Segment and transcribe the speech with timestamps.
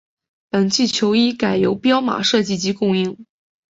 [0.49, 3.23] 本季球衣改由彪马设计及供应。